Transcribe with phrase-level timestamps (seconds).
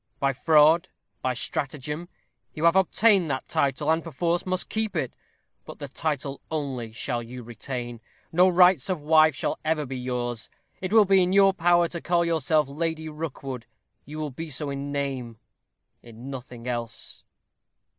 [0.19, 0.89] By fraud,
[1.21, 2.09] by stratagem,
[2.55, 5.13] you have obtained that title, and, perforce, must keep it.
[5.63, 8.01] But the title only shall you retain.
[8.31, 10.49] No rights of wife shall ever be yours.
[10.81, 13.67] It will be in your power to call yourself Lady Rookwood
[14.03, 15.37] you will be so in name
[16.01, 17.23] in nothing else."